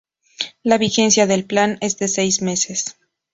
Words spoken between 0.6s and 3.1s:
La vigencia del plan es de seis meses.